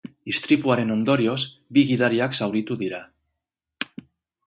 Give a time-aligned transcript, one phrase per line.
[0.31, 1.37] Istripuaren ondorioz,
[1.77, 3.07] bi gidariak zauritu dira.